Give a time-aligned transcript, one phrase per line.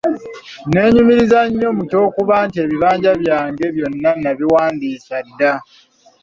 [0.65, 5.53] Nneenyumiriza nnyo mu ky'okuba nti ebibanja byange byonna nabiwandiisa dda.